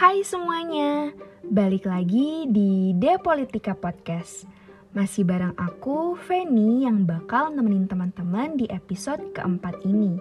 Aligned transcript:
Hai 0.00 0.24
semuanya, 0.24 1.12
balik 1.44 1.84
lagi 1.84 2.48
di 2.48 2.96
Depolitika 2.96 3.76
Podcast. 3.76 4.48
Masih 4.96 5.28
bareng 5.28 5.52
aku, 5.60 6.16
Feni, 6.16 6.88
yang 6.88 7.04
bakal 7.04 7.52
nemenin 7.52 7.84
teman-teman 7.84 8.56
di 8.56 8.64
episode 8.72 9.20
keempat 9.36 9.84
ini. 9.84 10.16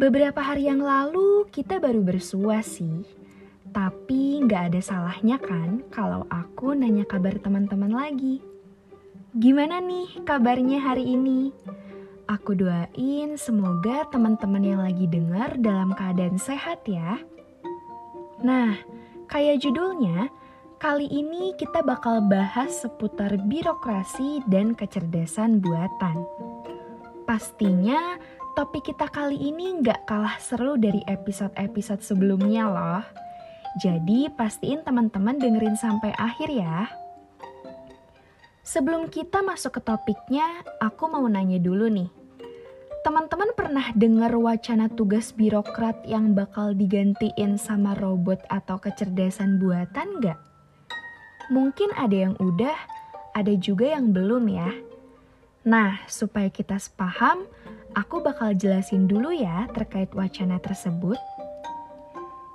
Beberapa 0.00 0.40
hari 0.40 0.72
yang 0.72 0.80
lalu 0.80 1.44
kita 1.52 1.84
baru 1.84 2.00
bersua 2.00 2.64
sih, 2.64 3.04
tapi 3.76 4.40
nggak 4.40 4.72
ada 4.72 4.80
salahnya 4.80 5.36
kan 5.36 5.84
kalau 5.92 6.24
aku 6.32 6.72
nanya 6.72 7.04
kabar 7.04 7.36
teman-teman 7.44 7.92
lagi. 7.92 8.40
Gimana 9.36 9.84
nih 9.84 10.24
kabarnya 10.24 10.80
hari 10.80 11.12
ini? 11.12 11.52
Aku 12.24 12.56
doain 12.56 13.36
semoga 13.36 14.08
teman-teman 14.08 14.64
yang 14.64 14.80
lagi 14.80 15.04
dengar 15.04 15.60
dalam 15.60 15.92
keadaan 15.92 16.40
sehat 16.40 16.88
ya. 16.88 17.20
Nah, 18.42 18.74
kayak 19.30 19.62
judulnya, 19.62 20.26
kali 20.82 21.06
ini 21.06 21.54
kita 21.54 21.78
bakal 21.86 22.18
bahas 22.26 22.82
seputar 22.82 23.38
birokrasi 23.46 24.42
dan 24.50 24.74
kecerdasan 24.74 25.62
buatan. 25.62 26.26
Pastinya 27.22 28.18
topik 28.58 28.90
kita 28.90 29.06
kali 29.06 29.38
ini 29.38 29.78
nggak 29.78 30.10
kalah 30.10 30.42
seru 30.42 30.74
dari 30.74 31.06
episode-episode 31.06 32.02
sebelumnya 32.02 32.66
loh. 32.66 33.04
Jadi 33.78 34.26
pastiin 34.34 34.82
teman-teman 34.82 35.38
dengerin 35.38 35.78
sampai 35.78 36.10
akhir 36.18 36.50
ya. 36.50 36.90
Sebelum 38.66 39.06
kita 39.06 39.38
masuk 39.46 39.78
ke 39.78 39.80
topiknya, 39.86 40.66
aku 40.82 41.06
mau 41.06 41.22
nanya 41.30 41.62
dulu 41.62 41.86
nih 41.86 42.21
Teman-teman 43.02 43.50
pernah 43.58 43.90
dengar 43.98 44.30
wacana 44.38 44.86
tugas 44.86 45.34
birokrat 45.34 46.06
yang 46.06 46.38
bakal 46.38 46.70
digantiin 46.70 47.58
sama 47.58 47.98
robot 47.98 48.38
atau 48.46 48.78
kecerdasan 48.78 49.58
buatan 49.58 50.22
nggak? 50.22 50.38
Mungkin 51.50 51.90
ada 51.98 52.30
yang 52.30 52.34
udah, 52.38 52.78
ada 53.34 53.52
juga 53.58 53.90
yang 53.98 54.14
belum 54.14 54.46
ya. 54.46 54.70
Nah, 55.66 55.98
supaya 56.06 56.46
kita 56.46 56.78
sepaham, 56.78 57.42
aku 57.98 58.22
bakal 58.22 58.54
jelasin 58.54 59.10
dulu 59.10 59.34
ya 59.34 59.66
terkait 59.74 60.14
wacana 60.14 60.62
tersebut. 60.62 61.18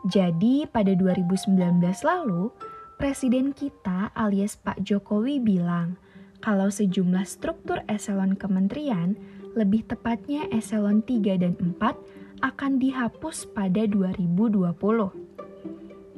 Jadi, 0.07 0.63
pada 0.71 0.95
2019 0.95 1.59
lalu, 2.07 2.55
Presiden 2.97 3.53
kita 3.53 4.09
alias 4.17 4.57
Pak 4.57 4.81
Jokowi 4.81 5.37
bilang 5.37 6.01
kalau 6.41 6.73
sejumlah 6.73 7.29
struktur 7.29 7.85
eselon 7.85 8.33
kementerian 8.33 9.13
lebih 9.57 9.89
tepatnya 9.89 10.45
eselon 10.53 11.01
3 11.01 11.41
dan 11.41 11.57
4 11.57 12.45
akan 12.45 12.71
dihapus 12.77 13.49
pada 13.49 13.89
2020. 13.89 14.77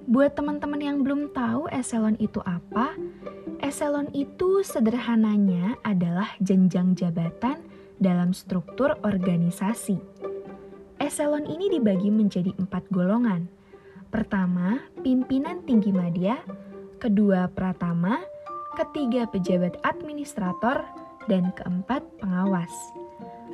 Buat 0.10 0.32
teman-teman 0.36 0.82
yang 0.84 1.00
belum 1.06 1.32
tahu 1.32 1.72
eselon 1.72 2.20
itu 2.20 2.44
apa, 2.44 2.92
eselon 3.64 4.12
itu 4.12 4.66
sederhananya 4.68 5.80
adalah 5.88 6.36
jenjang 6.44 6.98
jabatan 7.00 7.64
dalam 8.04 8.36
struktur 8.36 9.00
organisasi. 9.08 9.96
Eselon 11.00 11.48
ini 11.48 11.72
dibagi 11.72 12.12
menjadi 12.12 12.52
empat 12.60 12.92
golongan. 12.92 13.48
Pertama, 14.12 14.84
pimpinan 15.00 15.64
tinggi 15.64 15.94
media, 15.96 16.42
kedua, 17.00 17.48
pratama, 17.48 18.20
ketiga, 18.76 19.30
pejabat 19.30 19.78
administrator, 19.86 20.84
dan 21.30 21.54
keempat, 21.54 22.02
pengawas. 22.18 22.74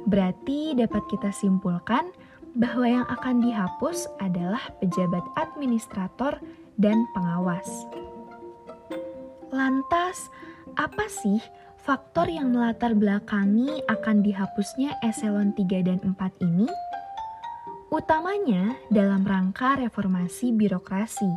Berarti 0.06 0.78
dapat 0.78 1.02
kita 1.10 1.34
simpulkan 1.34 2.14
bahwa 2.56 2.88
yang 2.88 3.08
akan 3.12 3.44
dihapus 3.44 4.08
adalah 4.24 4.62
pejabat 4.80 5.26
administrator 5.36 6.40
dan 6.80 7.04
pengawas. 7.12 7.68
Lantas, 9.52 10.32
apa 10.80 11.06
sih 11.12 11.40
faktor 11.84 12.32
yang 12.32 12.56
melatar 12.56 12.96
belakangi 12.96 13.84
akan 13.92 14.24
dihapusnya 14.26 14.98
eselon 15.04 15.52
3 15.54 15.86
dan 15.86 16.00
4 16.02 16.16
ini? 16.48 16.68
Utamanya 17.94 18.76
dalam 18.92 19.24
rangka 19.24 19.80
reformasi 19.80 20.52
birokrasi. 20.52 21.30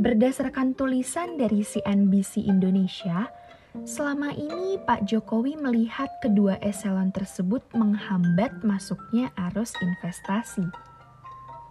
Berdasarkan 0.00 0.72
tulisan 0.72 1.36
dari 1.36 1.60
CNBC 1.60 2.48
Indonesia, 2.48 3.28
Selama 3.72 4.36
ini 4.36 4.76
Pak 4.84 5.08
Jokowi 5.08 5.56
melihat 5.56 6.12
kedua 6.20 6.60
eselon 6.60 7.08
tersebut 7.08 7.64
menghambat 7.72 8.60
masuknya 8.60 9.32
arus 9.48 9.72
investasi. 9.80 10.68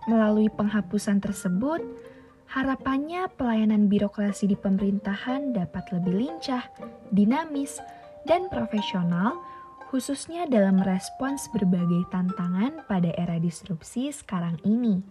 Melalui 0.10 0.50
penghapusan 0.50 1.22
tersebut, 1.22 1.78
harapannya 2.50 3.30
pelayanan 3.38 3.86
birokrasi 3.86 4.50
di 4.50 4.58
pemerintahan 4.58 5.54
dapat 5.54 5.94
lebih 5.94 6.26
lincah, 6.26 6.66
dinamis, 7.14 7.78
dan 8.26 8.50
profesional, 8.50 9.38
khususnya 9.94 10.50
dalam 10.50 10.82
respons 10.82 11.54
berbagai 11.54 12.10
tantangan 12.10 12.82
pada 12.90 13.14
era 13.14 13.38
disrupsi 13.38 14.10
sekarang 14.10 14.58
ini. 14.66 15.06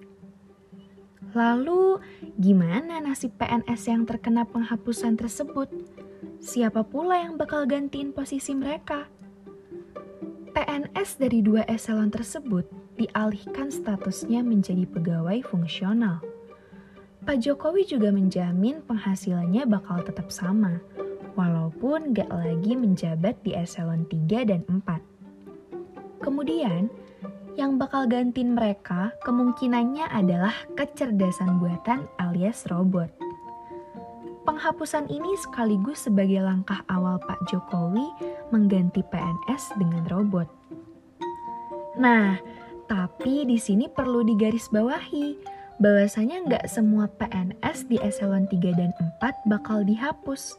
Lalu, 1.38 2.02
gimana 2.34 2.98
nasib 2.98 3.38
PNS 3.38 3.82
yang 3.86 4.02
terkena 4.10 4.42
penghapusan 4.42 5.14
tersebut? 5.14 5.70
Siapa 6.40 6.80
pula 6.82 7.20
yang 7.20 7.36
bakal 7.36 7.68
gantiin 7.68 8.16
posisi 8.16 8.56
mereka? 8.56 9.06
PNS 10.50 11.20
dari 11.20 11.44
dua 11.44 11.62
eselon 11.70 12.10
tersebut 12.10 12.66
dialihkan 12.98 13.70
statusnya 13.70 14.42
menjadi 14.42 14.88
pegawai 14.88 15.46
fungsional. 15.46 16.18
Pak 17.20 17.36
Jokowi 17.44 17.84
juga 17.84 18.10
menjamin 18.10 18.80
penghasilannya 18.88 19.68
bakal 19.68 20.00
tetap 20.02 20.32
sama, 20.32 20.80
walaupun 21.36 22.16
gak 22.16 22.32
lagi 22.32 22.72
menjabat 22.74 23.36
di 23.44 23.52
eselon 23.52 24.08
3 24.08 24.48
dan 24.48 24.64
4. 24.66 26.24
Kemudian, 26.24 26.88
yang 27.60 27.76
bakal 27.76 28.08
gantiin 28.08 28.56
mereka 28.56 29.12
kemungkinannya 29.20 30.08
adalah 30.08 30.56
kecerdasan 30.74 31.60
buatan 31.60 32.08
alias 32.16 32.64
robot. 32.72 33.19
Penghapusan 34.48 35.12
ini 35.12 35.36
sekaligus 35.36 36.08
sebagai 36.08 36.40
langkah 36.40 36.80
awal 36.88 37.20
Pak 37.20 37.44
Jokowi 37.52 38.08
mengganti 38.48 39.04
PNS 39.04 39.76
dengan 39.76 40.04
robot. 40.08 40.48
Nah, 42.00 42.40
tapi 42.88 43.44
di 43.44 43.60
sini 43.60 43.86
perlu 43.86 44.24
digarisbawahi 44.24 45.36
bahwasanya 45.80 46.44
nggak 46.48 46.64
semua 46.68 47.08
PNS 47.20 47.88
di 47.88 47.96
eselon 48.00 48.48
3 48.48 48.80
dan 48.80 48.90
4 49.20 49.48
bakal 49.48 49.84
dihapus. 49.84 50.56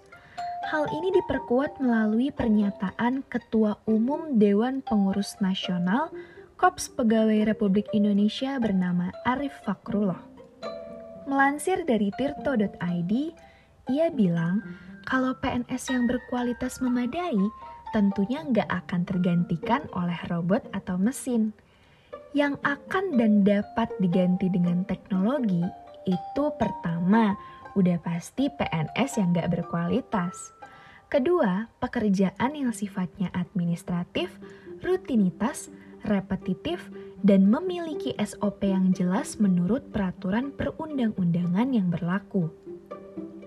Hal 0.70 0.86
ini 0.94 1.10
diperkuat 1.18 1.82
melalui 1.82 2.30
pernyataan 2.30 3.26
Ketua 3.26 3.82
Umum 3.90 4.38
Dewan 4.38 4.86
Pengurus 4.86 5.34
Nasional 5.42 6.14
Kops 6.62 6.94
Pegawai 6.94 7.50
Republik 7.50 7.90
Indonesia 7.90 8.62
bernama 8.62 9.10
Arif 9.26 9.58
Fakrullah. 9.66 10.22
Melansir 11.26 11.82
dari 11.90 12.14
tirto.id, 12.14 13.12
ia 13.92 14.08
bilang 14.08 14.64
kalau 15.04 15.36
PNS 15.44 15.92
yang 15.92 16.08
berkualitas 16.08 16.80
memadai 16.80 17.36
tentunya 17.92 18.40
nggak 18.48 18.70
akan 18.72 19.04
tergantikan 19.04 19.84
oleh 19.92 20.16
robot 20.32 20.64
atau 20.72 20.96
mesin. 20.96 21.52
Yang 22.32 22.64
akan 22.64 23.20
dan 23.20 23.44
dapat 23.44 23.92
diganti 24.00 24.48
dengan 24.48 24.88
teknologi 24.88 25.68
itu 26.08 26.46
pertama, 26.56 27.36
udah 27.76 28.00
pasti 28.00 28.48
PNS 28.48 29.20
yang 29.20 29.36
nggak 29.36 29.52
berkualitas. 29.60 30.56
Kedua, 31.12 31.68
pekerjaan 31.84 32.56
yang 32.56 32.72
sifatnya 32.72 33.28
administratif, 33.36 34.32
rutinitas, 34.80 35.68
repetitif, 36.08 36.88
dan 37.20 37.52
memiliki 37.52 38.16
SOP 38.16 38.64
yang 38.64 38.96
jelas 38.96 39.38
menurut 39.38 39.92
peraturan 39.92 40.56
perundang-undangan 40.56 41.70
yang 41.76 41.92
berlaku. 41.92 42.50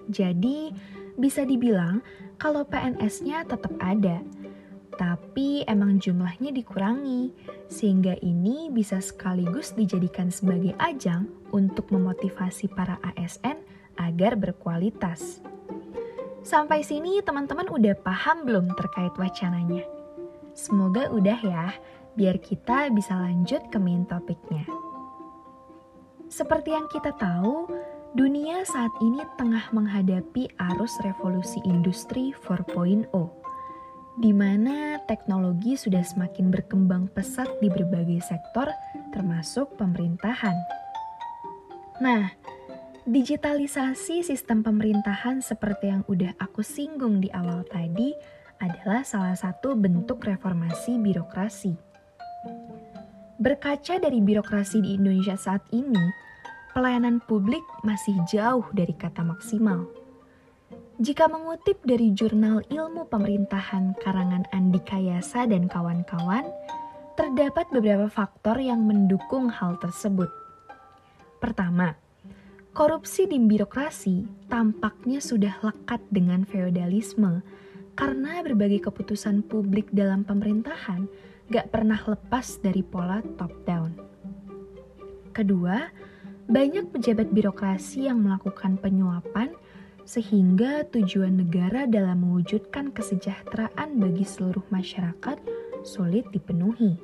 Jadi, 0.08 0.74
bisa 1.14 1.46
dibilang 1.46 2.02
kalau 2.36 2.66
PNS-nya 2.66 3.46
tetap 3.46 3.72
ada, 3.78 4.20
tapi 4.94 5.66
emang 5.66 5.98
jumlahnya 5.98 6.54
dikurangi, 6.54 7.34
sehingga 7.66 8.14
ini 8.22 8.70
bisa 8.70 9.02
sekaligus 9.02 9.74
dijadikan 9.74 10.30
sebagai 10.30 10.74
ajang 10.78 11.26
untuk 11.50 11.90
memotivasi 11.90 12.70
para 12.70 12.98
ASN 13.14 13.58
agar 13.98 14.38
berkualitas. 14.38 15.42
Sampai 16.44 16.84
sini 16.84 17.24
teman-teman 17.24 17.72
udah 17.72 17.96
paham 18.04 18.44
belum 18.44 18.76
terkait 18.76 19.14
wacananya? 19.16 19.86
Semoga 20.52 21.08
udah 21.10 21.40
ya, 21.40 21.66
biar 22.14 22.38
kita 22.38 22.92
bisa 22.94 23.16
lanjut 23.16 23.64
ke 23.72 23.78
main 23.80 24.06
topiknya. 24.06 24.68
Seperti 26.30 26.74
yang 26.74 26.86
kita 26.90 27.16
tahu, 27.16 27.66
Dunia 28.14 28.62
saat 28.62 28.94
ini 29.02 29.26
tengah 29.34 29.74
menghadapi 29.74 30.46
arus 30.74 30.94
revolusi 31.02 31.58
industri 31.66 32.30
4.0, 32.46 33.10
di 34.22 34.30
mana 34.30 35.02
teknologi 35.10 35.74
sudah 35.74 36.06
semakin 36.06 36.54
berkembang 36.54 37.10
pesat 37.10 37.50
di 37.58 37.66
berbagai 37.66 38.22
sektor, 38.22 38.70
termasuk 39.10 39.74
pemerintahan. 39.74 40.54
Nah, 41.98 42.30
Digitalisasi 43.04 44.24
sistem 44.24 44.64
pemerintahan 44.64 45.44
seperti 45.44 45.92
yang 45.92 46.08
udah 46.08 46.40
aku 46.40 46.64
singgung 46.64 47.20
di 47.20 47.28
awal 47.36 47.60
tadi 47.68 48.16
adalah 48.64 49.04
salah 49.04 49.36
satu 49.36 49.76
bentuk 49.76 50.24
reformasi 50.24 50.96
birokrasi. 50.96 51.76
Berkaca 53.36 54.00
dari 54.00 54.24
birokrasi 54.24 54.80
di 54.80 54.96
Indonesia 54.96 55.36
saat 55.36 55.68
ini, 55.76 56.00
pelayanan 56.74 57.22
publik 57.22 57.62
masih 57.86 58.18
jauh 58.26 58.66
dari 58.74 58.92
kata 58.92 59.22
maksimal. 59.22 59.86
Jika 60.98 61.30
mengutip 61.30 61.78
dari 61.86 62.10
jurnal 62.10 62.66
ilmu 62.66 63.06
pemerintahan 63.06 63.94
karangan 64.02 64.46
Andika 64.50 64.98
Yasa 64.98 65.46
dan 65.46 65.70
kawan-kawan, 65.70 66.46
terdapat 67.14 67.70
beberapa 67.70 68.10
faktor 68.10 68.58
yang 68.58 68.82
mendukung 68.82 69.46
hal 69.50 69.78
tersebut. 69.78 70.30
Pertama, 71.38 71.94
korupsi 72.74 73.30
di 73.30 73.38
birokrasi 73.38 74.46
tampaknya 74.50 75.22
sudah 75.22 75.54
lekat 75.62 76.02
dengan 76.10 76.42
feodalisme 76.42 77.42
karena 77.94 78.42
berbagai 78.42 78.90
keputusan 78.90 79.46
publik 79.46 79.90
dalam 79.94 80.26
pemerintahan 80.26 81.06
gak 81.50 81.70
pernah 81.70 81.98
lepas 82.02 82.58
dari 82.58 82.82
pola 82.82 83.22
top-down. 83.38 83.94
Kedua, 85.34 85.90
banyak 86.44 86.92
pejabat 86.92 87.32
birokrasi 87.32 88.06
yang 88.08 88.20
melakukan 88.20 88.76
penyuapan 88.76 89.56
sehingga 90.04 90.84
tujuan 90.92 91.40
negara 91.40 91.88
dalam 91.88 92.28
mewujudkan 92.28 92.92
kesejahteraan 92.92 93.96
bagi 93.96 94.24
seluruh 94.28 94.64
masyarakat 94.68 95.40
sulit 95.80 96.28
dipenuhi. 96.28 97.00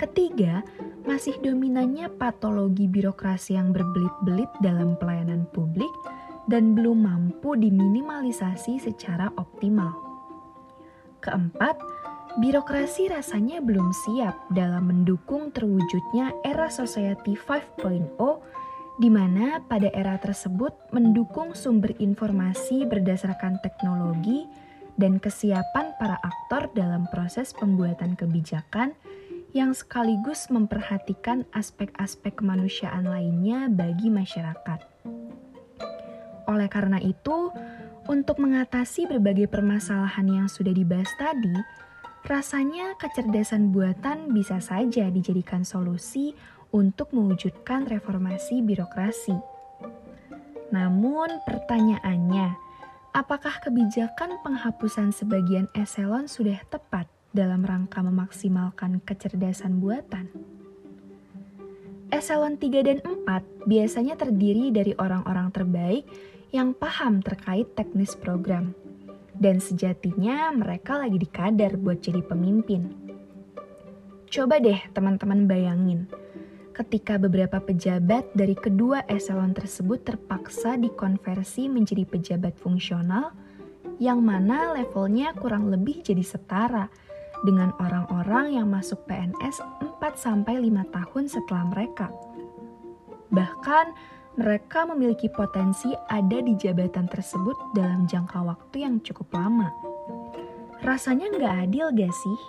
Ketiga, 0.00 0.64
masih 1.04 1.36
dominannya 1.44 2.08
patologi 2.16 2.88
birokrasi 2.88 3.60
yang 3.60 3.76
berbelit-belit 3.76 4.48
dalam 4.64 4.96
pelayanan 4.96 5.44
publik 5.52 5.92
dan 6.48 6.72
belum 6.72 7.04
mampu 7.04 7.52
diminimalisasi 7.52 8.80
secara 8.80 9.28
optimal. 9.36 9.92
Keempat, 11.20 11.76
birokrasi 12.38 13.10
rasanya 13.10 13.58
belum 13.58 13.90
siap 13.90 14.38
dalam 14.54 14.86
mendukung 14.86 15.50
terwujudnya 15.50 16.30
era 16.46 16.70
Society 16.70 17.34
5.0 17.34 18.14
di 19.02 19.10
mana 19.10 19.58
pada 19.66 19.90
era 19.90 20.14
tersebut 20.20 20.70
mendukung 20.94 21.58
sumber 21.58 21.96
informasi 21.98 22.86
berdasarkan 22.86 23.58
teknologi 23.64 24.46
dan 24.94 25.18
kesiapan 25.18 25.96
para 25.98 26.20
aktor 26.20 26.70
dalam 26.76 27.08
proses 27.10 27.50
pembuatan 27.56 28.14
kebijakan 28.14 28.94
yang 29.50 29.74
sekaligus 29.74 30.46
memperhatikan 30.52 31.42
aspek-aspek 31.50 32.38
kemanusiaan 32.38 33.08
lainnya 33.08 33.66
bagi 33.66 34.06
masyarakat. 34.06 34.80
Oleh 36.46 36.68
karena 36.70 37.02
itu, 37.02 37.50
untuk 38.06 38.38
mengatasi 38.38 39.10
berbagai 39.10 39.50
permasalahan 39.50 40.26
yang 40.44 40.46
sudah 40.46 40.74
dibahas 40.74 41.10
tadi, 41.18 41.54
rasanya 42.26 42.96
kecerdasan 43.00 43.72
buatan 43.72 44.32
bisa 44.34 44.60
saja 44.60 45.08
dijadikan 45.08 45.64
solusi 45.64 46.36
untuk 46.70 47.10
mewujudkan 47.16 47.86
reformasi 47.88 48.62
birokrasi. 48.64 49.34
Namun, 50.70 51.42
pertanyaannya, 51.46 52.54
apakah 53.10 53.58
kebijakan 53.62 54.38
penghapusan 54.42 55.10
sebagian 55.10 55.66
eselon 55.74 56.30
sudah 56.30 56.62
tepat? 56.70 57.10
dalam 57.30 57.62
rangka 57.62 58.02
memaksimalkan 58.02 59.02
kecerdasan 59.06 59.78
buatan. 59.78 60.26
Eselon 62.10 62.58
3 62.58 62.82
dan 62.82 62.98
4 63.06 63.70
biasanya 63.70 64.18
terdiri 64.18 64.74
dari 64.74 64.98
orang-orang 64.98 65.54
terbaik 65.54 66.04
yang 66.50 66.74
paham 66.74 67.22
terkait 67.22 67.70
teknis 67.78 68.18
program. 68.18 68.74
Dan 69.40 69.56
sejatinya 69.56 70.52
mereka 70.52 71.00
lagi 71.00 71.16
dikadar 71.16 71.80
buat 71.80 72.04
jadi 72.04 72.20
pemimpin. 72.20 72.92
Coba 74.28 74.60
deh 74.60 74.76
teman-teman 74.92 75.48
bayangin, 75.48 76.04
ketika 76.76 77.16
beberapa 77.16 77.58
pejabat 77.58 78.30
dari 78.36 78.54
kedua 78.54 79.02
eselon 79.08 79.56
tersebut 79.56 80.04
terpaksa 80.04 80.76
dikonversi 80.76 81.66
menjadi 81.66 82.04
pejabat 82.04 82.60
fungsional, 82.60 83.32
yang 83.96 84.20
mana 84.20 84.76
levelnya 84.76 85.32
kurang 85.34 85.72
lebih 85.72 86.04
jadi 86.04 86.22
setara 86.22 86.86
dengan 87.42 87.72
orang-orang 87.80 88.60
yang 88.60 88.68
masuk 88.68 89.02
PNS 89.08 89.64
4-5 90.00 90.44
tahun 90.92 91.24
setelah 91.26 91.64
mereka. 91.72 92.12
Bahkan, 93.32 93.86
mereka 94.40 94.88
memiliki 94.88 95.28
potensi 95.28 95.92
ada 96.08 96.40
di 96.40 96.56
jabatan 96.56 97.04
tersebut 97.12 97.76
dalam 97.76 98.08
jangka 98.08 98.40
waktu 98.40 98.88
yang 98.88 98.96
cukup 99.04 99.28
lama. 99.36 99.68
Rasanya 100.80 101.28
nggak 101.28 101.54
adil 101.68 101.92
gak 101.92 102.08
sih? 102.08 102.40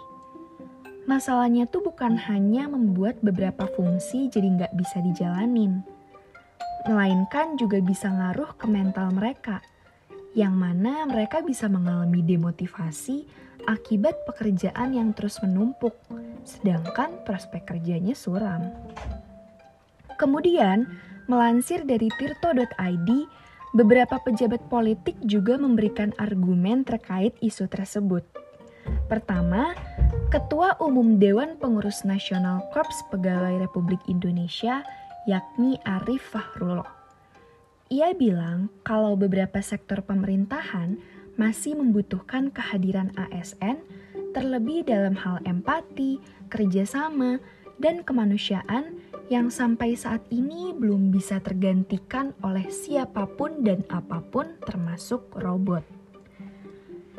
Masalahnya 1.04 1.68
tuh 1.68 1.84
bukan 1.84 2.16
hanya 2.16 2.72
membuat 2.72 3.20
beberapa 3.20 3.68
fungsi 3.76 4.32
jadi 4.32 4.48
nggak 4.56 4.74
bisa 4.80 5.04
dijalanin, 5.04 5.84
melainkan 6.88 7.60
juga 7.60 7.84
bisa 7.84 8.08
ngaruh 8.08 8.56
ke 8.56 8.72
mental 8.72 9.12
mereka, 9.12 9.60
yang 10.32 10.56
mana 10.56 11.04
mereka 11.04 11.44
bisa 11.44 11.68
mengalami 11.68 12.24
demotivasi 12.24 13.28
akibat 13.68 14.24
pekerjaan 14.24 14.96
yang 14.96 15.12
terus 15.12 15.44
menumpuk, 15.44 16.00
sedangkan 16.48 17.20
prospek 17.28 17.68
kerjanya 17.68 18.16
suram. 18.16 18.72
Kemudian, 20.16 20.86
melansir 21.32 21.88
dari 21.88 22.12
tirto.id, 22.20 23.10
beberapa 23.72 24.20
pejabat 24.20 24.68
politik 24.68 25.16
juga 25.24 25.56
memberikan 25.56 26.12
argumen 26.20 26.84
terkait 26.84 27.32
isu 27.40 27.72
tersebut. 27.72 28.28
Pertama, 29.08 29.72
Ketua 30.28 30.76
Umum 30.84 31.16
Dewan 31.16 31.56
Pengurus 31.56 32.04
Nasional 32.04 32.68
Korps 32.76 33.08
Pegawai 33.08 33.64
Republik 33.64 34.04
Indonesia, 34.12 34.84
yakni 35.24 35.80
Arif 35.88 36.36
Fahrullah. 36.36 36.88
Ia 37.92 38.12
bilang 38.16 38.72
kalau 38.84 39.16
beberapa 39.16 39.60
sektor 39.64 40.04
pemerintahan 40.04 41.00
masih 41.36 41.80
membutuhkan 41.80 42.52
kehadiran 42.52 43.12
ASN, 43.16 43.80
terlebih 44.32 44.88
dalam 44.88 45.16
hal 45.20 45.44
empati, 45.44 46.20
kerjasama, 46.48 47.40
dan 47.82 48.06
kemanusiaan 48.06 49.02
yang 49.34 49.50
sampai 49.50 49.98
saat 49.98 50.22
ini 50.30 50.72
belum 50.72 51.10
bisa 51.10 51.42
tergantikan 51.42 52.38
oleh 52.46 52.70
siapa 52.70 53.26
pun 53.26 53.66
dan 53.66 53.82
apa 53.90 54.22
pun, 54.22 54.56
termasuk 54.62 55.34
robot. 55.34 55.82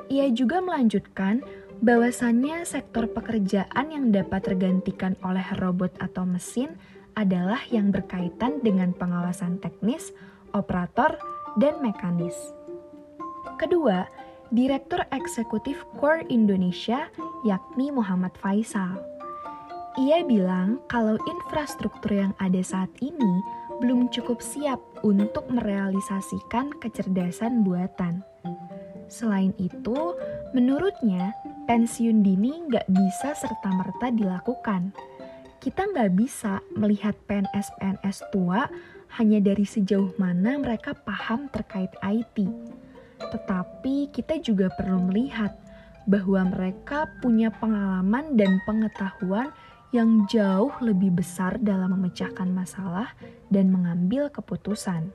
Ia 0.07 0.31
juga 0.31 0.63
melanjutkan 0.63 1.43
bahwasannya 1.83 2.63
sektor 2.63 3.11
pekerjaan 3.11 3.91
yang 3.91 4.15
dapat 4.15 4.47
tergantikan 4.47 5.19
oleh 5.27 5.43
robot 5.59 5.91
atau 5.99 6.23
mesin 6.23 6.79
adalah 7.19 7.61
yang 7.75 7.91
berkaitan 7.91 8.63
dengan 8.63 8.95
pengawasan 8.95 9.59
teknis, 9.59 10.15
operator, 10.55 11.19
dan 11.59 11.83
mekanis. 11.83 12.37
Kedua, 13.59 14.09
Direktur 14.53 15.01
Eksekutif 15.09 15.81
Core 15.97 16.29
Indonesia, 16.29 17.09
yakni 17.49 17.89
Muhammad 17.89 18.37
Faisal. 18.37 19.12
Ia 20.01 20.25
bilang 20.25 20.81
kalau 20.89 21.21
infrastruktur 21.29 22.17
yang 22.17 22.33
ada 22.41 22.61
saat 22.65 22.89
ini 23.05 23.35
belum 23.81 24.09
cukup 24.09 24.41
siap 24.41 24.81
untuk 25.05 25.49
merealisasikan 25.53 26.73
kecerdasan 26.81 27.67
buatan. 27.67 28.25
Selain 29.13 29.53
itu, 29.61 30.17
menurutnya 30.57 31.37
pensiun 31.69 32.25
dini 32.25 32.65
nggak 32.73 32.89
bisa 32.89 33.37
serta-merta 33.37 34.09
dilakukan. 34.17 34.97
Kita 35.61 35.85
nggak 35.93 36.11
bisa 36.17 36.65
melihat 36.73 37.13
PNS-PNS 37.29 38.33
tua 38.33 38.67
hanya 39.21 39.39
dari 39.45 39.69
sejauh 39.69 40.17
mana 40.17 40.57
mereka 40.57 40.97
paham 40.97 41.53
terkait 41.53 41.93
IT 42.01 42.49
tetapi 43.31 44.11
kita 44.11 44.41
juga 44.43 44.73
perlu 44.75 44.99
melihat 45.13 45.55
bahwa 46.11 46.51
mereka 46.51 47.07
punya 47.23 47.55
pengalaman 47.55 48.35
dan 48.35 48.59
pengetahuan 48.67 49.55
yang 49.93 50.25
jauh 50.25 50.73
lebih 50.81 51.13
besar 51.13 51.61
dalam 51.61 51.93
memecahkan 51.93 52.49
masalah 52.49 53.13
dan 53.53 53.69
mengambil 53.69 54.33
keputusan. 54.33 55.13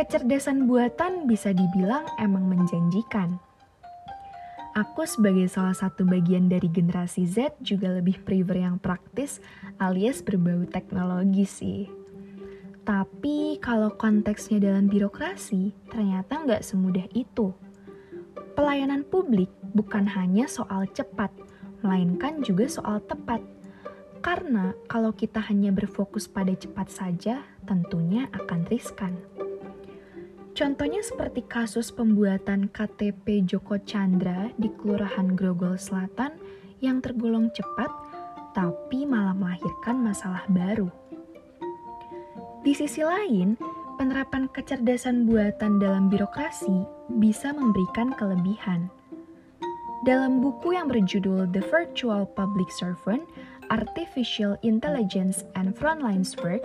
Kecerdasan 0.00 0.64
buatan 0.64 1.28
bisa 1.28 1.52
dibilang 1.52 2.08
emang 2.16 2.48
menjanjikan. 2.48 3.36
Aku 4.72 5.04
sebagai 5.04 5.44
salah 5.50 5.76
satu 5.76 6.08
bagian 6.08 6.48
dari 6.48 6.72
generasi 6.72 7.28
Z 7.28 7.60
juga 7.60 7.92
lebih 7.92 8.24
prefer 8.24 8.64
yang 8.64 8.80
praktis 8.80 9.44
alias 9.76 10.24
berbau 10.24 10.64
teknologi 10.64 11.44
sih. 11.44 11.84
Tapi 12.80 13.60
kalau 13.60 13.92
konteksnya 13.92 14.56
dalam 14.56 14.88
birokrasi, 14.88 15.76
ternyata 15.92 16.48
nggak 16.48 16.64
semudah 16.64 17.04
itu. 17.12 17.52
Pelayanan 18.56 19.04
publik 19.04 19.52
bukan 19.76 20.08
hanya 20.08 20.48
soal 20.48 20.88
cepat, 20.88 21.28
melainkan 21.80 22.40
juga 22.44 22.68
soal 22.68 23.00
tepat. 23.04 23.40
Karena 24.20 24.76
kalau 24.84 25.16
kita 25.16 25.40
hanya 25.48 25.72
berfokus 25.72 26.28
pada 26.28 26.52
cepat 26.52 26.92
saja, 26.92 27.40
tentunya 27.64 28.28
akan 28.36 28.68
riskan. 28.68 29.16
Contohnya 30.52 31.00
seperti 31.00 31.40
kasus 31.48 31.88
pembuatan 31.88 32.68
KTP 32.68 33.48
Joko 33.48 33.80
Chandra 33.80 34.52
di 34.60 34.68
Kelurahan 34.68 35.32
Grogol 35.32 35.80
Selatan 35.80 36.36
yang 36.84 37.00
tergolong 37.00 37.48
cepat 37.56 37.88
tapi 38.52 39.06
malah 39.06 39.32
melahirkan 39.32 40.02
masalah 40.02 40.44
baru. 40.50 40.90
Di 42.60 42.76
sisi 42.76 43.00
lain, 43.00 43.56
penerapan 43.96 44.50
kecerdasan 44.52 45.24
buatan 45.24 45.80
dalam 45.80 46.12
birokrasi 46.12 46.84
bisa 47.16 47.56
memberikan 47.56 48.12
kelebihan. 48.12 48.92
Dalam 50.00 50.40
buku 50.40 50.72
yang 50.72 50.88
berjudul 50.88 51.52
The 51.52 51.60
Virtual 51.68 52.24
Public 52.32 52.72
Servant, 52.72 53.20
Artificial 53.68 54.56
Intelligence 54.64 55.44
and 55.60 55.76
Frontline's 55.76 56.32
Work, 56.40 56.64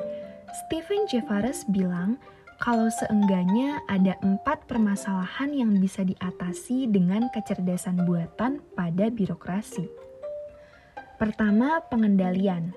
Stephen 0.64 1.04
Jeffers 1.12 1.68
bilang 1.68 2.16
kalau 2.64 2.88
seenggaknya 2.88 3.84
ada 3.92 4.16
empat 4.24 4.64
permasalahan 4.72 5.52
yang 5.52 5.76
bisa 5.84 6.08
diatasi 6.08 6.88
dengan 6.88 7.28
kecerdasan 7.36 8.08
buatan 8.08 8.64
pada 8.72 9.12
birokrasi. 9.12 9.84
Pertama, 11.20 11.84
pengendalian, 11.92 12.72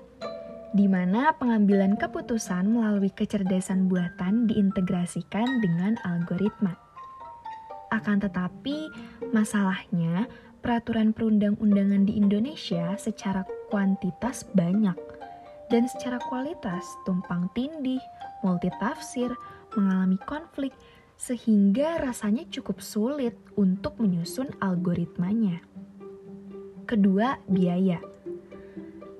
di 0.75 0.91
mana 0.91 1.31
pengambilan 1.39 1.95
keputusan 1.95 2.67
melalui 2.67 3.15
kecerdasan 3.15 3.87
buatan 3.87 4.51
diintegrasikan 4.51 5.47
dengan 5.63 5.95
algoritma. 6.03 6.75
Akan 7.89 8.21
tetapi, 8.21 8.91
masalahnya 9.33 10.29
peraturan 10.59 11.15
perundang-undangan 11.15 12.03
di 12.03 12.19
Indonesia 12.19 12.93
secara 12.99 13.47
kuantitas 13.71 14.43
banyak 14.51 14.95
dan 15.69 15.85
secara 15.87 16.19
kualitas 16.27 16.83
tumpang 17.05 17.47
tindih, 17.53 18.01
multitafsir, 18.41 19.31
mengalami 19.77 20.17
konflik, 20.25 20.73
sehingga 21.19 22.01
rasanya 22.01 22.47
cukup 22.49 22.81
sulit 22.81 23.35
untuk 23.59 23.99
menyusun 23.99 24.49
algoritmanya. 24.59 25.61
Kedua, 26.89 27.37
biaya. 27.45 28.01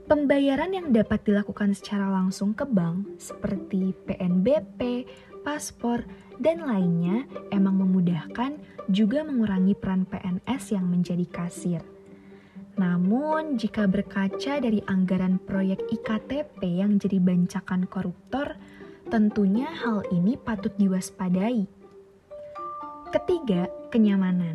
Pembayaran 0.10 0.74
yang 0.74 0.90
dapat 0.90 1.22
dilakukan 1.22 1.78
secara 1.78 2.10
langsung 2.10 2.58
ke 2.58 2.66
bank, 2.66 3.22
seperti 3.22 3.94
PNBP, 4.10 5.06
paspor, 5.42 6.04
dan 6.40 6.64
lainnya, 6.64 7.28
emang 7.52 7.80
memudahkan 7.80 8.56
juga 8.88 9.24
mengurangi 9.28 9.76
peran 9.76 10.08
PNS 10.08 10.76
yang 10.76 10.88
menjadi 10.88 11.26
kasir. 11.28 11.82
Namun, 12.80 13.60
jika 13.60 13.88
berkaca 13.92 14.64
dari 14.64 14.80
anggaran 14.88 15.36
proyek 15.44 15.84
IKTP 15.92 16.80
yang 16.80 16.96
jadi 16.96 17.20
bancakan 17.20 17.84
koruptor, 17.92 18.56
Tentunya 19.10 19.66
hal 19.66 20.06
ini 20.14 20.38
patut 20.38 20.70
diwaspadai. 20.78 21.66
Ketiga, 23.10 23.66
kenyamanan. 23.90 24.54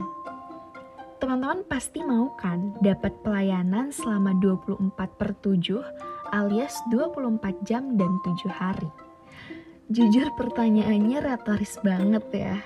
Teman-teman 1.18 1.66
pasti 1.66 2.06
mau 2.06 2.30
kan 2.38 2.70
dapat 2.78 3.18
pelayanan 3.26 3.90
selama 3.90 4.30
24 4.38 4.94
per 4.94 5.34
7 5.42 5.82
alias 6.30 6.78
24 6.94 7.66
jam 7.66 7.98
dan 7.98 8.14
7 8.22 8.46
hari. 8.46 8.86
Jujur 9.92 10.32
pertanyaannya 10.32 11.20
retoris 11.20 11.76
banget 11.84 12.24
ya. 12.32 12.56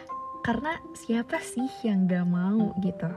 Karena 0.46 0.78
siapa 0.94 1.42
sih 1.42 1.66
yang 1.82 2.06
gak 2.06 2.22
mau 2.30 2.70
gitu? 2.78 3.10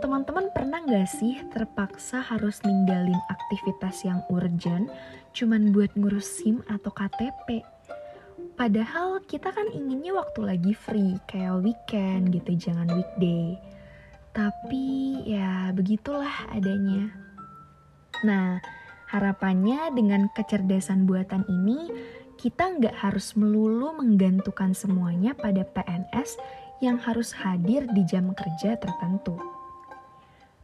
Teman-teman 0.00 0.48
pernah 0.56 0.80
gak 0.80 1.04
sih 1.04 1.36
terpaksa 1.52 2.24
harus 2.24 2.64
ninggalin 2.64 3.20
aktivitas 3.28 4.08
yang 4.08 4.24
urgent 4.32 4.88
cuman 5.36 5.72
buat 5.76 5.92
ngurus 6.00 6.40
SIM 6.40 6.64
atau 6.64 6.88
KTP. 6.88 7.60
Padahal 8.56 9.20
kita 9.24 9.52
kan 9.52 9.68
inginnya 9.68 10.16
waktu 10.16 10.40
lagi 10.40 10.72
free, 10.72 11.20
kayak 11.28 11.60
weekend 11.60 12.32
gitu, 12.32 12.56
jangan 12.56 12.88
weekday. 12.88 13.56
Tapi 14.32 15.20
ya 15.28 15.76
begitulah 15.76 16.48
adanya. 16.52 17.12
Nah, 18.24 18.60
harapannya 19.12 19.92
dengan 19.92 20.32
kecerdasan 20.32 21.04
buatan 21.04 21.44
ini, 21.48 21.92
kita 22.36 22.78
nggak 22.78 22.96
harus 23.00 23.34
melulu 23.34 23.96
menggantungkan 23.96 24.72
semuanya 24.76 25.32
pada 25.32 25.64
PNS 25.64 26.36
yang 26.82 26.98
harus 26.98 27.30
hadir 27.32 27.86
di 27.94 28.02
jam 28.04 28.34
kerja 28.34 28.74
tertentu. 28.76 29.38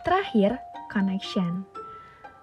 Terakhir, 0.03 0.59
connection. 0.91 1.63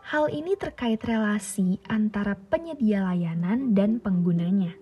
Hal 0.06 0.30
ini 0.30 0.54
terkait 0.54 1.02
relasi 1.02 1.82
antara 1.90 2.38
penyedia 2.38 3.02
layanan 3.02 3.74
dan 3.74 3.98
penggunanya. 3.98 4.78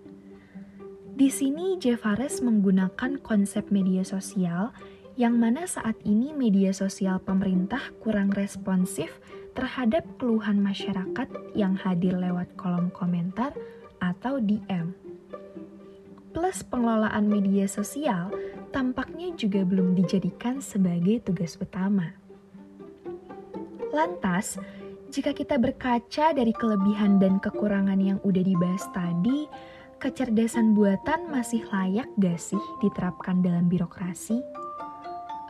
Di 1.14 1.30
sini 1.30 1.78
Jevares 1.80 2.42
menggunakan 2.44 3.22
konsep 3.22 3.70
media 3.70 4.04
sosial 4.04 4.74
yang 5.14 5.38
mana 5.38 5.62
saat 5.64 5.94
ini 6.02 6.34
media 6.34 6.74
sosial 6.74 7.22
pemerintah 7.22 7.94
kurang 8.02 8.34
responsif 8.34 9.22
terhadap 9.54 10.02
keluhan 10.18 10.58
masyarakat 10.58 11.30
yang 11.54 11.78
hadir 11.78 12.18
lewat 12.18 12.50
kolom 12.58 12.90
komentar 12.90 13.54
atau 14.02 14.42
DM. 14.42 14.92
Plus 16.34 16.66
pengelolaan 16.66 17.30
media 17.30 17.70
sosial 17.70 18.34
tampaknya 18.74 19.30
juga 19.38 19.62
belum 19.62 19.94
dijadikan 19.94 20.58
sebagai 20.58 21.22
tugas 21.22 21.54
utama. 21.62 22.10
Lantas, 23.94 24.58
jika 25.14 25.30
kita 25.30 25.54
berkaca 25.62 26.34
dari 26.34 26.50
kelebihan 26.50 27.22
dan 27.22 27.38
kekurangan 27.38 28.02
yang 28.02 28.18
udah 28.26 28.42
dibahas 28.42 28.82
tadi, 28.90 29.46
kecerdasan 30.02 30.74
buatan 30.74 31.30
masih 31.30 31.62
layak 31.70 32.10
gak 32.18 32.42
sih 32.42 32.58
diterapkan 32.82 33.38
dalam 33.38 33.70
birokrasi? 33.70 34.63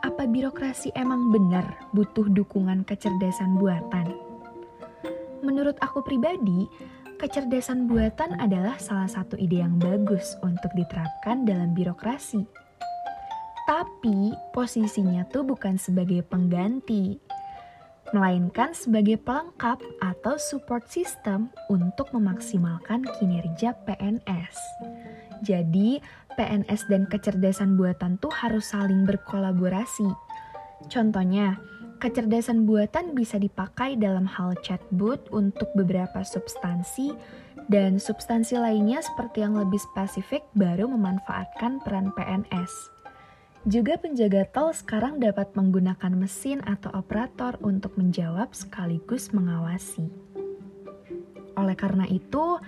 Apa 0.05 0.29
birokrasi 0.29 0.93
emang 0.93 1.33
benar 1.33 1.65
butuh 1.89 2.29
dukungan 2.29 2.85
kecerdasan 2.85 3.57
buatan? 3.57 4.13
Menurut 5.41 5.81
aku 5.81 6.05
pribadi, 6.05 6.69
kecerdasan 7.17 7.89
buatan 7.89 8.37
adalah 8.37 8.77
salah 8.77 9.09
satu 9.09 9.33
ide 9.33 9.65
yang 9.65 9.81
bagus 9.81 10.37
untuk 10.45 10.69
diterapkan 10.77 11.49
dalam 11.49 11.73
birokrasi. 11.73 12.45
Tapi 13.65 14.29
posisinya 14.53 15.25
tuh 15.25 15.41
bukan 15.41 15.81
sebagai 15.81 16.21
pengganti, 16.21 17.17
melainkan 18.13 18.75
sebagai 18.77 19.17
pelengkap 19.17 19.81
atau 20.03 20.37
support 20.37 20.85
system 20.91 21.49
untuk 21.71 22.11
memaksimalkan 22.13 23.01
kinerja 23.17 23.73
PNS. 23.87 24.57
Jadi, 25.41 25.99
PNS 26.35 26.91
dan 26.91 27.07
kecerdasan 27.07 27.79
buatan 27.79 28.19
tuh 28.19 28.31
harus 28.31 28.69
saling 28.69 29.07
berkolaborasi. 29.07 30.11
Contohnya, 30.91 31.57
kecerdasan 32.03 32.67
buatan 32.67 33.15
bisa 33.15 33.39
dipakai 33.39 33.95
dalam 33.95 34.27
hal 34.27 34.53
chatbot 34.61 35.25
untuk 35.31 35.71
beberapa 35.73 36.21
substansi 36.21 37.15
dan 37.71 37.97
substansi 37.97 38.59
lainnya 38.59 39.01
seperti 39.01 39.41
yang 39.41 39.57
lebih 39.57 39.81
spesifik 39.81 40.45
baru 40.53 40.85
memanfaatkan 40.85 41.81
peran 41.81 42.13
PNS. 42.13 42.94
Juga 43.65 43.97
penjaga 43.97 44.45
tol 44.45 44.69
sekarang 44.77 45.17
dapat 45.17 45.49
menggunakan 45.57 46.13
mesin 46.13 46.61
atau 46.69 46.93
operator 46.93 47.57
untuk 47.65 47.97
menjawab 47.97 48.53
sekaligus 48.53 49.33
mengawasi. 49.33 50.05
Oleh 51.57 51.73
karena 51.73 52.05
itu, 52.05 52.61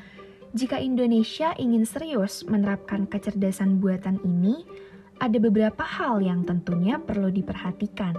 jika 0.57 0.81
Indonesia 0.81 1.53
ingin 1.61 1.85
serius 1.85 2.41
menerapkan 2.49 3.05
kecerdasan 3.05 3.77
buatan 3.77 4.17
ini, 4.25 4.65
ada 5.21 5.37
beberapa 5.37 5.85
hal 5.85 6.17
yang 6.17 6.49
tentunya 6.49 6.97
perlu 6.97 7.29
diperhatikan. 7.29 8.17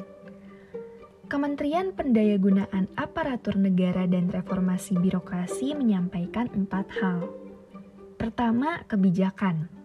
Kementerian 1.27 1.91
Pendayagunaan 1.91 2.95
Aparatur 2.95 3.59
Negara 3.59 4.07
dan 4.07 4.31
Reformasi 4.31 4.95
Birokrasi 5.03 5.75
menyampaikan 5.75 6.47
empat 6.55 6.87
hal. 7.03 7.27
Pertama, 8.23 8.87
kebijakan. 8.87 9.78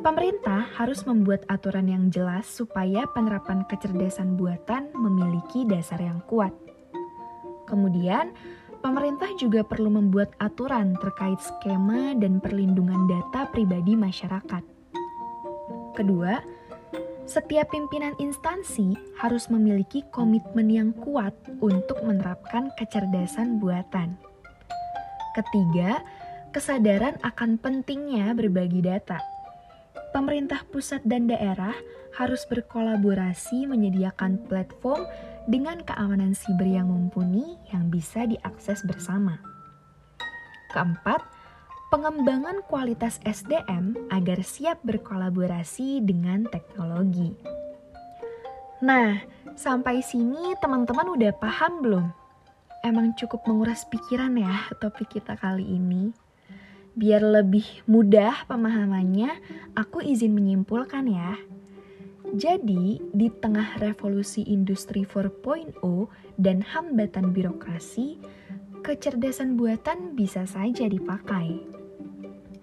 Pemerintah 0.00 0.64
harus 0.80 1.04
membuat 1.04 1.44
aturan 1.52 1.84
yang 1.84 2.08
jelas 2.08 2.48
supaya 2.48 3.04
penerapan 3.12 3.68
kecerdasan 3.68 4.32
buatan 4.32 4.88
memiliki 4.96 5.68
dasar 5.68 6.00
yang 6.00 6.24
kuat. 6.24 6.56
Kemudian, 7.68 8.32
pemerintah 8.80 9.28
juga 9.36 9.60
perlu 9.60 9.92
membuat 9.92 10.32
aturan 10.40 10.96
terkait 11.04 11.36
skema 11.44 12.16
dan 12.16 12.40
perlindungan 12.40 13.12
data 13.12 13.44
pribadi 13.52 13.92
masyarakat. 13.92 14.64
Kedua, 15.92 16.40
setiap 17.28 17.68
pimpinan 17.68 18.16
instansi 18.16 18.96
harus 19.20 19.52
memiliki 19.52 20.00
komitmen 20.16 20.72
yang 20.72 20.90
kuat 20.96 21.36
untuk 21.60 22.00
menerapkan 22.08 22.72
kecerdasan 22.80 23.60
buatan. 23.60 24.16
Ketiga, 25.36 26.00
kesadaran 26.56 27.20
akan 27.20 27.60
pentingnya 27.60 28.32
berbagi 28.32 28.80
data 28.80 29.39
pemerintah 30.10 30.62
pusat 30.68 31.02
dan 31.06 31.30
daerah 31.30 31.74
harus 32.18 32.42
berkolaborasi 32.50 33.66
menyediakan 33.70 34.42
platform 34.50 35.06
dengan 35.46 35.82
keamanan 35.86 36.34
siber 36.34 36.66
yang 36.66 36.90
mumpuni 36.90 37.58
yang 37.70 37.88
bisa 37.88 38.26
diakses 38.26 38.82
bersama. 38.86 39.38
Keempat, 40.70 41.22
pengembangan 41.90 42.62
kualitas 42.70 43.18
SDM 43.26 43.98
agar 44.14 44.38
siap 44.46 44.78
berkolaborasi 44.86 46.02
dengan 46.06 46.46
teknologi. 46.46 47.34
Nah, 48.80 49.18
sampai 49.58 50.00
sini 50.00 50.54
teman-teman 50.62 51.10
udah 51.18 51.34
paham 51.36 51.82
belum? 51.82 52.06
Emang 52.80 53.12
cukup 53.12 53.44
menguras 53.44 53.84
pikiran 53.92 54.32
ya 54.40 54.70
topik 54.80 55.12
kita 55.12 55.36
kali 55.36 55.66
ini. 55.66 56.29
Biar 57.00 57.24
lebih 57.24 57.64
mudah 57.88 58.44
pemahamannya, 58.44 59.32
aku 59.72 60.04
izin 60.04 60.36
menyimpulkan 60.36 61.08
ya. 61.08 61.40
Jadi, 62.36 63.00
di 63.16 63.32
tengah 63.32 63.80
revolusi 63.80 64.44
industri 64.44 65.08
4.0 65.08 65.80
dan 66.36 66.60
hambatan 66.60 67.32
birokrasi, 67.32 68.20
kecerdasan 68.84 69.56
buatan 69.56 70.12
bisa 70.12 70.44
saja 70.44 70.84
dipakai. 70.92 71.64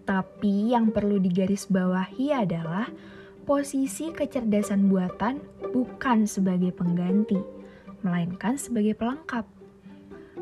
Tapi 0.05 0.69
yang 0.69 0.93
perlu 0.93 1.17
digarisbawahi 1.17 2.29
adalah 2.29 2.93
posisi 3.49 4.13
kecerdasan 4.13 4.85
buatan 4.85 5.41
bukan 5.73 6.29
sebagai 6.29 6.77
pengganti, 6.77 7.41
melainkan 8.05 8.53
sebagai 8.53 8.93
pelengkap. 8.93 9.49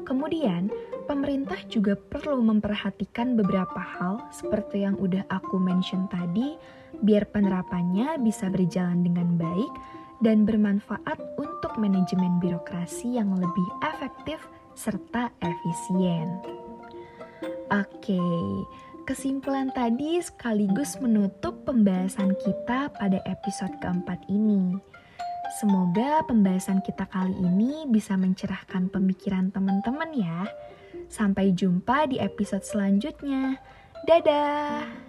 Kemudian, 0.04 0.68
pemerintah 1.06 1.58
juga 1.70 1.96
perlu 1.96 2.42
memperhatikan 2.42 3.38
beberapa 3.38 3.78
hal 3.78 4.26
seperti 4.34 4.84
yang 4.84 4.98
udah 4.98 5.26
aku 5.30 5.58
mention 5.62 6.10
tadi, 6.12 6.58
biar 7.00 7.30
penerapannya 7.30 8.20
bisa 8.22 8.50
berjalan 8.52 9.06
dengan 9.06 9.38
baik 9.40 9.74
dan 10.20 10.44
bermanfaat 10.44 11.18
untuk 11.38 11.78
manajemen 11.78 12.42
birokrasi 12.42 13.18
yang 13.18 13.32
lebih 13.38 13.68
efektif 13.86 14.42
serta 14.76 15.32
efisien. 15.40 16.42
Oke, 17.72 18.22
Kesimpulan 19.06 19.70
tadi 19.70 20.18
sekaligus 20.18 20.98
menutup 20.98 21.62
pembahasan 21.62 22.34
kita 22.42 22.90
pada 22.90 23.22
episode 23.30 23.78
keempat 23.78 24.18
ini. 24.34 24.74
Semoga 25.62 26.26
pembahasan 26.26 26.82
kita 26.82 27.06
kali 27.14 27.38
ini 27.38 27.86
bisa 27.86 28.18
mencerahkan 28.18 28.90
pemikiran 28.90 29.54
teman-teman 29.54 30.10
ya. 30.10 30.50
Sampai 31.08 31.54
jumpa 31.54 32.10
di 32.10 32.18
episode 32.18 32.66
selanjutnya. 32.66 33.62
Dadah! 34.06 35.05